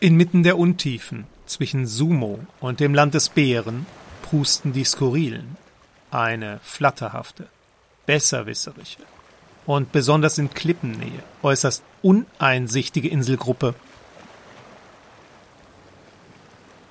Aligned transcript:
Inmitten 0.00 0.44
der 0.44 0.58
Untiefen 0.58 1.26
zwischen 1.46 1.86
Sumo 1.86 2.38
und 2.60 2.78
dem 2.78 2.94
Land 2.94 3.14
des 3.14 3.30
Bären 3.30 3.84
prusten 4.22 4.72
die 4.72 4.84
Skurrilen, 4.84 5.56
eine 6.12 6.60
flatterhafte, 6.62 7.48
besserwisserische 8.06 9.00
und 9.66 9.90
besonders 9.90 10.38
in 10.38 10.50
Klippennähe 10.50 11.22
äußerst 11.42 11.82
uneinsichtige 12.02 13.08
Inselgruppe. 13.08 13.74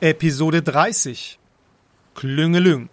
Episode 0.01 0.61
30 0.61 1.39
Klüngelüng 2.13 2.89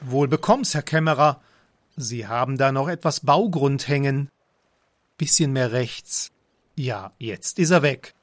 Wohl 0.00 0.28
bekomm's, 0.28 0.72
Herr 0.72 0.82
Kämmerer. 0.82 1.40
Sie 1.96 2.26
haben 2.26 2.56
da 2.56 2.72
noch 2.72 2.88
etwas 2.88 3.20
Baugrund 3.20 3.88
hängen. 3.88 4.30
Bisschen 5.18 5.52
mehr 5.52 5.72
rechts. 5.72 6.33
Ja, 6.76 7.12
jetzt 7.18 7.58
ist 7.58 7.70
er 7.70 7.82
weg. 7.82 8.14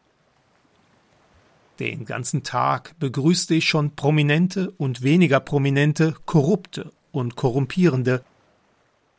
Den 1.80 2.06
ganzen 2.06 2.44
Tag 2.44 2.98
begrüßte 3.00 3.56
ich 3.56 3.68
schon 3.68 3.96
prominente 3.96 4.72
und 4.78 5.02
weniger 5.02 5.40
prominente, 5.40 6.16
korrupte 6.26 6.92
und 7.12 7.36
korrumpierende. 7.36 8.24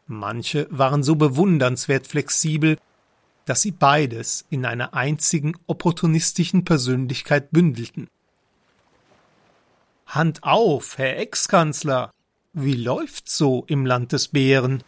Manche 0.07 0.69
waren 0.71 1.03
so 1.03 1.17
bewundernswert 1.17 2.07
flexibel, 2.07 2.79
dass 3.47 3.63
sie 3.63 3.73
beides 3.73 4.45
in 4.51 4.65
einer 4.65 4.95
einzigen 4.95 5.55
opportunistischen 5.67 6.65
Persönlichkeit 6.65 7.51
bündelten. 7.51 8.09
Hand 10.07 10.45
auf, 10.45 10.99
Herr 10.99 11.19
Ex-Kanzler! 11.19 12.11
Wie 12.53 12.75
läuft's 12.75 13.39
so 13.39 13.65
im 13.67 13.87
Land 13.87 14.13
des 14.13 14.29
Bären? 14.29 14.85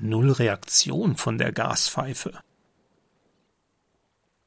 Null 0.00 0.32
Reaktion 0.32 1.16
von 1.16 1.38
der 1.38 1.52
Gaspfeife. 1.52 2.40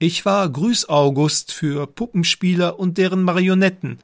Ich 0.06 0.26
war 0.26 0.50
Grüß-August 0.50 1.54
für 1.54 1.88
Puppenspieler 1.88 2.78
und 2.78 2.98
deren 2.98 3.24
Marionetten. 3.24 4.00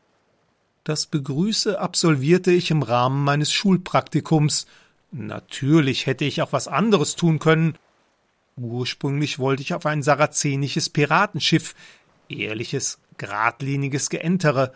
Das 0.85 1.05
Begrüße 1.05 1.77
absolvierte 1.77 2.51
ich 2.51 2.71
im 2.71 2.83
Rahmen 2.83 3.21
meines 3.25 3.51
Schulpraktikums. 3.51 4.65
Natürlich 5.11 6.05
hätte 6.05 6.23
ich 6.23 6.41
auch 6.41 6.53
was 6.53 6.69
anderes 6.69 7.17
tun 7.17 7.39
können. 7.39 7.77
Ursprünglich 8.55 9.39
wollte 9.39 9.61
ich 9.61 9.73
auf 9.73 9.85
ein 9.85 10.01
sarazenisches 10.01 10.89
Piratenschiff, 10.89 11.75
ehrliches, 12.29 12.99
geradliniges 13.17 14.09
Geentere. 14.09 14.71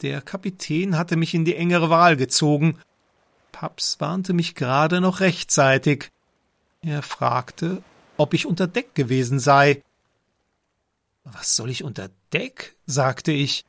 Der 0.00 0.22
Kapitän 0.22 0.96
hatte 0.96 1.16
mich 1.16 1.34
in 1.34 1.44
die 1.44 1.56
engere 1.56 1.90
Wahl 1.90 2.16
gezogen. 2.16 2.78
Paps 3.52 4.00
warnte 4.00 4.32
mich 4.32 4.54
gerade 4.54 5.02
noch 5.02 5.20
rechtzeitig. 5.20 6.10
Er 6.80 7.02
fragte, 7.02 7.82
ob 8.16 8.32
ich 8.32 8.46
unter 8.46 8.66
Deck 8.66 8.94
gewesen 8.94 9.38
sei. 9.38 9.82
Was 11.24 11.56
soll 11.56 11.70
ich 11.70 11.82
unter 11.84 12.10
Deck? 12.32 12.76
sagte 12.86 13.32
ich. 13.32 13.64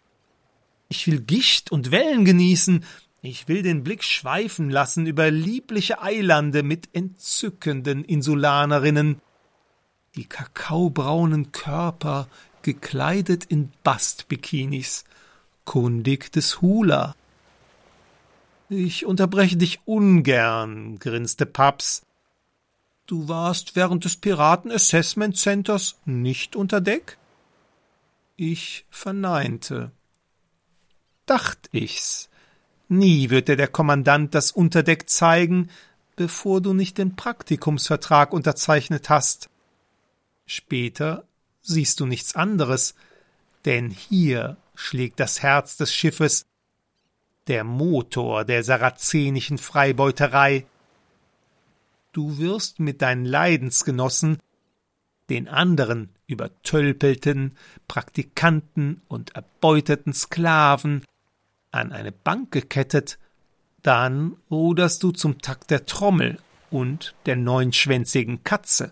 Ich 0.89 1.08
will 1.08 1.22
Gicht 1.22 1.72
und 1.72 1.92
Wellen 1.92 2.25
genießen. 2.25 2.84
Ich 3.22 3.47
will 3.47 3.64
den 3.64 3.84
Blick 3.84 4.03
schweifen 4.03 4.70
lassen 4.70 5.08
über 5.08 5.31
liebliche 5.31 6.02
Eilande 6.02 6.62
mit 6.62 6.89
entzückenden 6.94 8.03
Insulanerinnen. 8.03 9.20
Die 10.16 10.25
kakaobraunen 10.25 11.52
Körper 11.52 12.28
gekleidet 12.62 13.45
in 13.45 13.72
Bastbikinis, 13.84 15.06
kundig 15.64 16.31
des 16.31 16.62
Hula. 16.62 17.16
Ich 18.69 19.06
unterbreche 19.06 19.58
dich 19.58 19.80
ungern, 19.86 21.00
grinste 21.00 21.45
Paps. 21.45 22.03
Du 23.06 23.28
warst 23.28 23.75
während 23.75 24.06
des 24.06 24.17
Piraten 24.17 24.72
Assessment 24.72 25.38
Centers 25.38 25.95
nicht 26.06 26.56
unter 26.56 26.81
Deck? 26.81 27.17
Ich 28.38 28.86
verneinte. 28.89 29.91
Dacht 31.25 31.69
ich's. 31.72 32.30
Nie 32.90 33.29
wird 33.29 33.47
dir 33.47 33.56
der 33.56 33.69
Kommandant 33.69 34.35
das 34.35 34.51
Unterdeck 34.51 35.09
zeigen, 35.09 35.69
bevor 36.18 36.59
du 36.59 36.73
nicht 36.73 36.97
den 36.97 37.16
Praktikumsvertrag 37.16 38.34
unterzeichnet 38.34 39.09
hast. 39.09 39.50
Später 40.46 41.25
siehst 41.62 42.01
du 42.01 42.06
nichts 42.06 42.35
anderes, 42.35 42.94
denn 43.63 43.90
hier 43.90 44.57
schlägt 44.75 45.19
das 45.22 45.41
Herz 45.41 45.78
des 45.78 45.94
Schiffes, 45.94 46.46
der 47.47 47.63
Motor 47.63 48.44
der 48.44 48.63
sarazenischen 48.63 49.57
Freibeuterei. 49.57 50.66
Du 52.12 52.38
wirst 52.38 52.79
mit 52.79 53.02
deinen 53.02 53.25
Leidensgenossen 53.25 54.40
den 55.29 55.47
anderen 55.47 56.15
übertölpelten 56.28 57.56
Praktikanten 57.88 59.02
und 59.08 59.36
erbeuteten 59.36 60.13
Sklaven 60.13 61.03
an 61.72 61.91
eine 61.91 62.12
Bank 62.12 62.52
gekettet, 62.52 63.19
dann 63.84 64.38
ruderst 64.50 65.03
du 65.03 65.12
zum 65.12 65.40
Takt 65.41 65.69
der 65.69 65.85
Trommel 65.85 66.40
und 66.72 67.14
der 67.25 67.35
neunschwänzigen 67.35 68.44
Katze. 68.44 68.91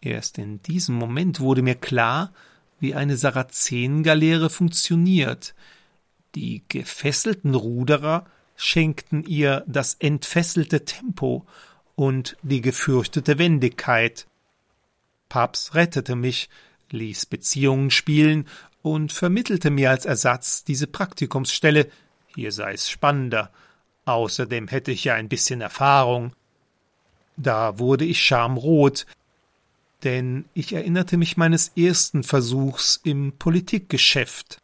Erst 0.00 0.38
in 0.38 0.62
diesem 0.62 0.94
Moment 0.96 1.40
wurde 1.40 1.62
mir 1.62 1.74
klar, 1.74 2.32
wie 2.80 2.94
eine 2.94 3.16
Sarazenengaleere 3.16 4.50
funktioniert. 4.50 5.54
Die 6.34 6.64
gefesselten 6.68 7.54
Ruderer 7.54 8.26
schenkten 8.56 9.24
ihr 9.24 9.64
das 9.66 9.94
entfesselte 9.94 10.84
Tempo 10.84 11.46
und 11.94 12.36
die 12.42 12.62
gefürchtete 12.62 13.38
Wendigkeit. 13.38 14.26
Paps 15.30 15.74
rettete 15.74 16.14
mich, 16.14 16.50
ließ 16.90 17.24
Beziehungen 17.24 17.90
spielen 17.90 18.46
und 18.82 19.12
vermittelte 19.12 19.70
mir 19.70 19.88
als 19.88 20.04
Ersatz 20.04 20.64
diese 20.64 20.86
Praktikumsstelle. 20.86 21.90
Hier 22.34 22.52
sei 22.52 22.74
es 22.74 22.90
spannender. 22.90 23.50
Außerdem 24.04 24.68
hätte 24.68 24.90
ich 24.92 25.04
ja 25.04 25.14
ein 25.14 25.30
bisschen 25.30 25.62
Erfahrung. 25.62 26.34
Da 27.36 27.78
wurde 27.78 28.04
ich 28.04 28.20
schamrot, 28.22 29.06
denn 30.02 30.44
ich 30.52 30.72
erinnerte 30.72 31.16
mich 31.16 31.36
meines 31.36 31.68
ersten 31.76 32.22
Versuchs 32.22 33.00
im 33.02 33.32
Politikgeschäft. 33.32 34.58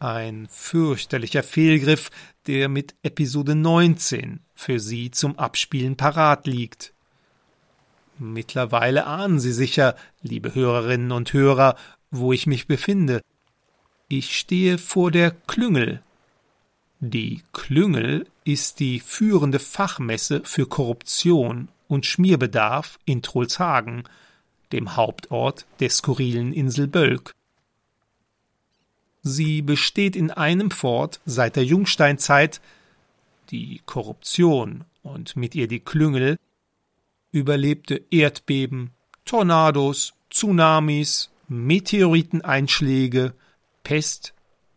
Ein 0.00 0.48
fürchterlicher 0.50 1.42
Fehlgriff, 1.42 2.10
der 2.46 2.68
mit 2.68 2.94
Episode 3.02 3.54
19 3.54 4.40
für 4.54 4.80
Sie 4.80 5.10
zum 5.10 5.38
Abspielen 5.38 5.96
parat 5.96 6.46
liegt. 6.46 6.92
Mittlerweile 8.18 9.06
ahnen 9.06 9.38
Sie 9.38 9.52
sicher, 9.52 9.94
liebe 10.22 10.54
Hörerinnen 10.54 11.12
und 11.12 11.32
Hörer, 11.32 11.76
wo 12.10 12.32
ich 12.32 12.46
mich 12.46 12.66
befinde. 12.66 13.22
Ich 14.08 14.36
stehe 14.38 14.78
vor 14.78 15.10
der 15.10 15.30
Klüngel. 15.30 16.02
Die 17.00 17.42
Klüngel 17.52 18.26
ist 18.44 18.80
die 18.80 18.98
führende 18.98 19.60
Fachmesse 19.60 20.40
für 20.44 20.66
Korruption 20.66 21.68
und 21.86 22.06
Schmierbedarf 22.06 22.98
in 23.04 23.22
Trollshagen, 23.22 24.02
dem 24.72 24.96
Hauptort 24.96 25.66
der 25.78 25.90
skurrilen 25.90 26.52
Insel 26.52 26.88
Bölk. 26.88 27.34
Sie 29.22 29.62
besteht 29.62 30.16
in 30.16 30.30
einem 30.30 30.70
fort 30.70 31.20
seit 31.24 31.56
der 31.56 31.64
Jungsteinzeit, 31.64 32.60
die 33.50 33.80
Korruption 33.86 34.84
und 35.02 35.36
mit 35.36 35.54
ihr 35.54 35.68
die 35.68 35.80
Klüngel 35.80 36.36
überlebte 37.32 38.02
Erdbeben, 38.10 38.90
Tornados, 39.24 40.14
Tsunamis, 40.30 41.30
Meteoriteneinschläge, 41.48 43.34
Pest, 43.82 44.34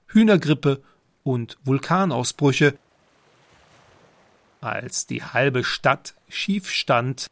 Hühnergrippe 0.07 0.81
und 1.23 1.57
Vulkanausbrüche. 1.63 2.77
Als 4.61 5.07
die 5.07 5.23
halbe 5.23 5.63
Stadt 5.63 6.15
schief 6.29 6.69
stand, 6.69 7.27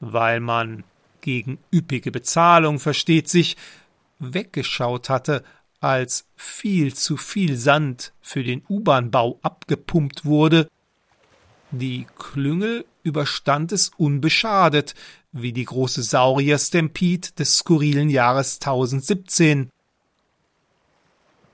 weil 0.00 0.40
man 0.40 0.84
gegen 1.20 1.58
üppige 1.72 2.10
Bezahlung 2.10 2.80
versteht 2.80 3.28
sich, 3.28 3.56
weggeschaut 4.18 5.08
hatte, 5.08 5.44
als 5.80 6.26
viel 6.36 6.94
zu 6.94 7.16
viel 7.16 7.56
Sand 7.56 8.12
für 8.20 8.44
den 8.44 8.62
U-Bahn-Bau 8.68 9.38
abgepumpt 9.42 10.24
wurde, 10.24 10.68
die 11.70 12.06
Klüngel 12.16 12.84
überstand 13.02 13.72
es 13.72 13.90
unbeschadet, 13.96 14.94
wie 15.32 15.52
die 15.52 15.64
große 15.64 16.02
Saurier-Stampede 16.02 17.28
des 17.38 17.56
skurrilen 17.56 18.10
Jahres 18.10 18.60
1017. 18.60 19.70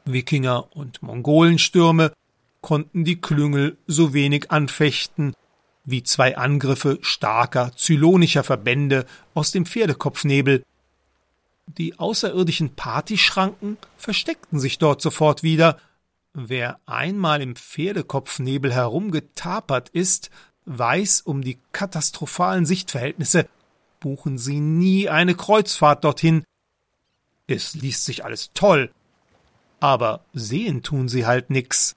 Wikinger 0.05 0.75
und 0.77 1.03
Mongolenstürme 1.03 2.13
konnten 2.61 3.05
die 3.05 3.21
Klüngel 3.21 3.77
so 3.87 4.13
wenig 4.15 4.51
anfechten 4.51 5.35
wie 5.91 6.03
zwei 6.03 6.37
Angriffe 6.37 6.99
starker 7.01 7.73
zylonischer 7.75 8.45
Verbände 8.45 9.07
aus 9.33 9.53
dem 9.53 9.65
Pferdekopfnebel. 9.65 10.63
Die 11.67 11.99
außerirdischen 11.99 12.75
Partyschranken 12.75 13.79
versteckten 13.97 14.61
sich 14.61 14.77
dort 14.77 15.01
sofort 15.01 15.43
wieder. 15.43 15.79
Wer 16.35 16.79
einmal 16.85 17.41
im 17.41 17.57
Pferdekopfnebel 17.57 18.73
herumgetapert 18.73 19.89
ist, 19.89 20.29
weiß 20.69 21.23
um 21.23 21.43
die 21.43 21.59
katastrophalen 21.73 22.67
Sichtverhältnisse 22.67 23.49
buchen 24.01 24.39
Sie 24.39 24.61
nie 24.61 25.09
eine 25.09 25.35
Kreuzfahrt 25.35 26.05
dorthin. 26.05 26.45
Es 27.47 27.75
liest 27.75 28.05
sich 28.05 28.25
alles 28.25 28.51
toll, 28.55 28.93
aber 29.81 30.25
sehen 30.33 30.83
tun 30.83 31.09
Sie 31.09 31.27
halt 31.27 31.51
nix. 31.51 31.97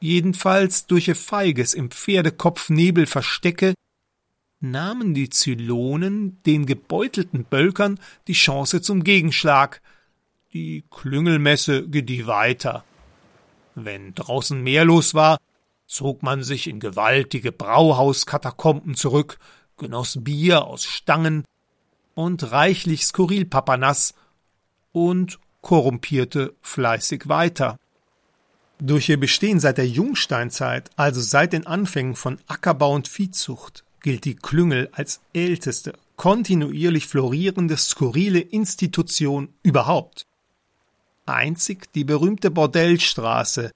Jedenfalls 0.00 0.86
durch 0.86 1.08
ihr 1.08 1.16
feiges 1.16 1.74
im 1.74 1.90
Pferdekopf 1.90 2.70
Nebel 2.70 3.06
verstecke, 3.06 3.74
nahmen 4.60 5.14
die 5.14 5.28
Zylonen 5.28 6.42
den 6.44 6.66
gebeutelten 6.66 7.44
Bölkern 7.44 7.98
die 8.28 8.32
Chance 8.32 8.80
zum 8.80 9.04
Gegenschlag. 9.04 9.82
Die 10.52 10.84
Klüngelmesse 10.90 11.88
gedieh 11.88 12.26
weiter. 12.26 12.84
Wenn 13.74 14.14
draußen 14.14 14.62
mehr 14.62 14.84
los 14.84 15.14
war, 15.14 15.38
zog 15.86 16.22
man 16.22 16.42
sich 16.42 16.66
in 16.66 16.80
gewaltige 16.80 17.52
Brauhauskatakomben 17.52 18.94
zurück, 18.94 19.38
genoss 19.76 20.18
Bier 20.20 20.64
aus 20.64 20.84
Stangen 20.84 21.44
und 22.14 22.52
reichlich 22.52 23.04
Skurrilpapanas 23.04 24.14
und 24.92 25.38
korrumpierte 25.60 26.54
fleißig 26.62 27.28
weiter. 27.28 27.78
Durch 28.78 29.08
ihr 29.08 29.18
Bestehen 29.18 29.60
seit 29.60 29.78
der 29.78 29.88
Jungsteinzeit, 29.88 30.90
also 30.96 31.20
seit 31.20 31.52
den 31.52 31.66
Anfängen 31.66 32.16
von 32.16 32.38
Ackerbau 32.46 32.92
und 32.92 33.08
Viehzucht, 33.08 33.84
gilt 34.02 34.24
die 34.24 34.36
Klüngel 34.36 34.90
als 34.92 35.20
älteste, 35.32 35.94
kontinuierlich 36.16 37.06
florierende 37.06 37.76
skurrile 37.76 38.40
Institution 38.40 39.48
überhaupt. 39.62 40.26
Einzig 41.26 41.92
die 41.94 42.04
berühmte 42.04 42.50
Bordellstraße, 42.50 43.72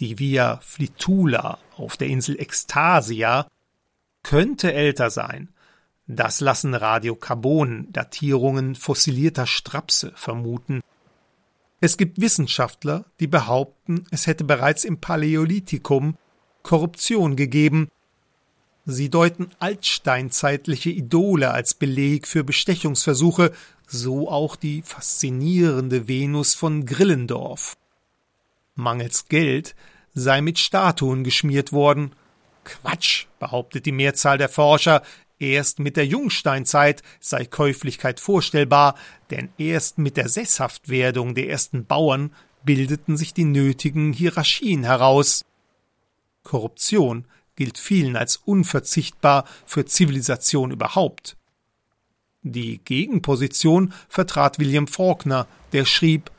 die 0.00 0.18
Via 0.18 0.58
Flitula 0.62 1.58
auf 1.76 1.96
der 1.96 2.08
Insel 2.08 2.40
Ekstasia, 2.40 3.46
könnte 4.22 4.72
älter 4.72 5.10
sein. 5.10 5.48
Das 6.06 6.40
lassen 6.40 6.74
Radiokarbon-Datierungen 6.74 8.74
fossilierter 8.74 9.46
Strapse 9.46 10.12
vermuten. 10.14 10.80
Es 11.80 11.96
gibt 11.96 12.20
Wissenschaftler, 12.20 13.04
die 13.18 13.26
behaupten, 13.26 14.04
es 14.10 14.26
hätte 14.26 14.44
bereits 14.44 14.84
im 14.84 15.00
Paläolithikum 15.00 16.16
Korruption 16.62 17.36
gegeben. 17.36 17.88
Sie 18.84 19.10
deuten 19.10 19.50
altsteinzeitliche 19.58 20.90
Idole 20.90 21.52
als 21.52 21.74
Beleg 21.74 22.26
für 22.26 22.44
Bestechungsversuche, 22.44 23.52
so 23.86 24.30
auch 24.30 24.56
die 24.56 24.82
faszinierende 24.82 26.08
Venus 26.08 26.54
von 26.54 26.86
Grillendorf. 26.86 27.76
Mangels 28.74 29.28
Geld 29.28 29.74
sei 30.14 30.40
mit 30.40 30.58
Statuen 30.58 31.24
geschmiert 31.24 31.72
worden. 31.72 32.14
Quatsch, 32.64 33.26
behauptet 33.38 33.86
die 33.86 33.92
Mehrzahl 33.92 34.38
der 34.38 34.48
Forscher, 34.48 35.02
erst 35.38 35.78
mit 35.78 35.96
der 35.96 36.06
Jungsteinzeit 36.06 37.02
sei 37.20 37.44
Käuflichkeit 37.44 38.20
vorstellbar, 38.20 38.94
denn 39.30 39.50
erst 39.58 39.98
mit 39.98 40.16
der 40.16 40.28
Sesshaftwerdung 40.28 41.34
der 41.34 41.48
ersten 41.48 41.84
Bauern 41.86 42.32
bildeten 42.64 43.16
sich 43.16 43.34
die 43.34 43.44
nötigen 43.44 44.12
Hierarchien 44.12 44.84
heraus. 44.84 45.44
Korruption 46.44 47.26
gilt 47.56 47.78
vielen 47.78 48.16
als 48.16 48.36
unverzichtbar 48.36 49.44
für 49.66 49.84
Zivilisation 49.84 50.70
überhaupt. 50.70 51.36
Die 52.42 52.78
Gegenposition 52.84 53.92
vertrat 54.08 54.58
William 54.58 54.88
Faulkner, 54.88 55.46
der 55.72 55.84
schrieb 55.84 56.31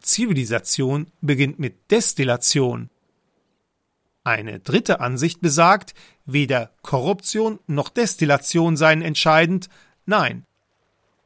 Zivilisation 0.00 1.10
beginnt 1.20 1.58
mit 1.58 1.90
Destillation. 1.90 2.90
Eine 4.24 4.60
dritte 4.60 5.00
Ansicht 5.00 5.40
besagt, 5.40 5.94
weder 6.24 6.70
Korruption 6.82 7.58
noch 7.66 7.88
Destillation 7.88 8.76
seien 8.76 9.02
entscheidend, 9.02 9.68
nein. 10.04 10.44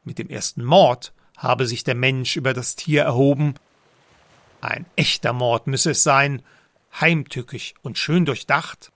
Mit 0.04 0.18
dem 0.18 0.28
ersten 0.28 0.64
Mord 0.64 1.12
habe 1.36 1.66
sich 1.66 1.84
der 1.84 1.94
Mensch 1.94 2.36
über 2.36 2.54
das 2.54 2.76
Tier 2.76 3.02
erhoben. 3.02 3.54
Ein 4.60 4.86
echter 4.96 5.32
Mord 5.32 5.66
müsse 5.66 5.90
es 5.90 6.02
sein, 6.02 6.42
heimtückisch 7.00 7.74
und 7.82 7.98
schön 7.98 8.24
durchdacht. 8.24 8.92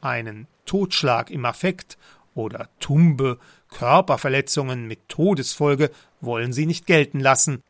Einen 0.00 0.46
Totschlag 0.66 1.30
im 1.30 1.44
Affekt 1.44 1.96
oder 2.34 2.68
Tumbe, 2.78 3.38
Körperverletzungen 3.70 4.86
mit 4.86 5.08
Todesfolge 5.08 5.90
wollen 6.20 6.52
sie 6.52 6.66
nicht 6.66 6.86
gelten 6.86 7.20
lassen. 7.20 7.62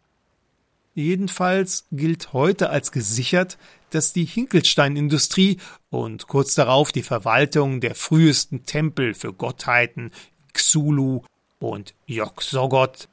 Jedenfalls 0.99 1.87
gilt 1.93 2.33
heute 2.33 2.71
als 2.71 2.91
gesichert, 2.91 3.57
dass 3.91 4.13
die 4.13 4.25
Hinkelsteinindustrie 4.25 5.59
und 5.91 6.27
kurz 6.27 6.57
darauf 6.57 6.91
die 6.91 7.05
Verwaltung 7.05 7.81
der 7.81 7.95
frühesten 7.95 8.67
Tempel 8.67 9.15
für 9.15 9.33
Gottheiten 9.33 10.11
Xulu 10.55 11.23
und 11.61 11.95
Yog-Soggoth 12.07 13.09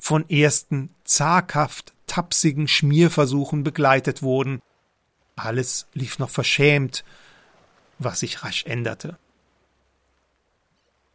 von 0.00 0.28
ersten 0.28 0.90
zaghaft 1.04 1.92
tapsigen 2.08 2.66
Schmierversuchen 2.66 3.62
begleitet 3.62 4.24
wurden. 4.24 4.60
Alles 5.36 5.86
lief 5.94 6.18
noch 6.18 6.30
verschämt, 6.30 7.04
was 8.00 8.18
sich 8.18 8.42
rasch 8.42 8.64
änderte. 8.66 9.18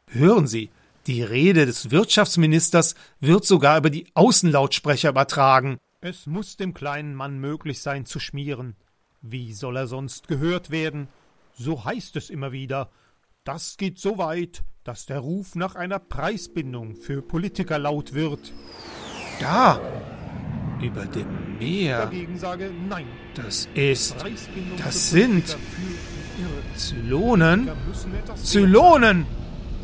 Hören 0.08 0.48
Sie, 0.48 0.70
die 1.08 1.24
Rede 1.24 1.66
des 1.66 1.92
Wirtschaftsministers 1.92 2.96
wird 3.20 3.44
sogar 3.44 3.78
über 3.78 3.90
die 3.90 4.08
Außenlautsprecher 4.14 5.10
übertragen. 5.10 5.78
Es 6.02 6.28
muss 6.28 6.56
dem 6.56 6.74
kleinen 6.74 7.14
Mann 7.14 7.40
möglich 7.40 7.82
sein 7.82 8.06
zu 8.06 8.22
schmieren. 8.22 8.78
Wie 9.22 9.52
soll 9.52 9.76
er 9.76 9.88
sonst 9.88 10.30
gehört 10.30 10.72
werden? 10.72 11.10
So 11.54 11.84
heißt 11.84 12.16
es 12.16 12.30
immer 12.30 12.54
wieder. 12.54 12.90
Das 13.44 13.76
geht 13.76 14.00
so 14.00 14.18
weit, 14.18 14.64
dass 14.86 15.08
der 15.08 15.20
Ruf 15.20 15.56
nach 15.56 15.76
einer 15.76 16.00
Preisbindung 16.00 16.96
für 16.96 17.22
Politiker 17.22 17.78
laut 17.80 18.14
wird. 18.14 18.54
Da, 19.42 19.82
über 20.82 21.06
dem 21.06 21.58
Meer. 21.60 22.06
Dagegen 22.06 22.38
sage 22.38 22.72
nein. 22.88 23.08
Das 23.36 23.68
ist, 23.74 24.16
das 24.78 25.10
sind 25.10 25.58
Zylonen. 26.78 27.70
Zylonen! 28.36 29.26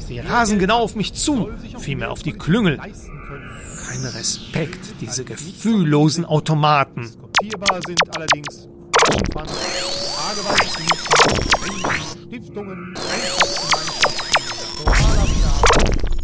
Sie 0.07 0.19
rasen 0.19 0.60
genau 0.60 0.81
auf 0.81 0.96
mich 0.96 1.13
zu, 1.13 1.50
vielmehr 1.80 2.12
auf 2.12 2.22
die 2.22 2.34
Klüngel 2.34 2.78
keinen 2.78 4.06
Respekt, 4.06 4.96
diese 5.02 5.24
gefühllosen 5.24 6.25
Automaten. 6.25 7.10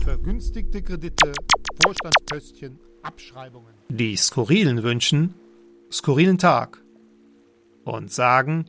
vergünstigte 0.04 0.82
Kredite, 0.82 1.32
Vorstandsköstchen, 1.84 2.80
Abschreibungen. 3.04 3.74
Die 3.90 4.16
Skurrilen 4.18 4.84
wünschen 4.84 5.34
skurrilen 5.92 6.38
Tag 6.38 6.82
und 7.84 8.12
sagen, 8.12 8.66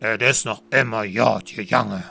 es 0.00 0.38
ist 0.38 0.44
noch 0.44 0.62
immer 0.70 1.04
ja, 1.04 1.40
die 1.40 1.62
Jange. 1.62 2.04